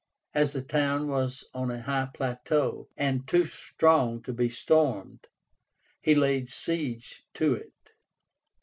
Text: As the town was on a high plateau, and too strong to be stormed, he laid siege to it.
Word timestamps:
As 0.33 0.53
the 0.53 0.63
town 0.63 1.07
was 1.09 1.43
on 1.53 1.69
a 1.69 1.83
high 1.83 2.09
plateau, 2.11 2.87
and 2.97 3.27
too 3.27 3.45
strong 3.45 4.23
to 4.23 4.33
be 4.33 4.49
stormed, 4.49 5.27
he 6.01 6.15
laid 6.15 6.49
siege 6.49 7.23
to 7.35 7.53
it. 7.53 7.91